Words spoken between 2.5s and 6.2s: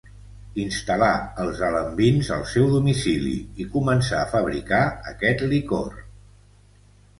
seu domicili i començà a fabricar aquest licor.